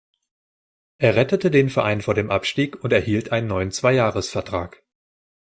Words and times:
Er 0.97 1.15
rettete 1.15 1.51
den 1.51 1.69
Verein 1.69 2.01
vor 2.01 2.15
dem 2.15 2.31
Abstieg 2.31 2.83
und 2.83 2.91
erhielt 2.91 3.31
einen 3.31 3.45
neuen 3.45 3.69
Zweijahresvertrag. 3.69 4.81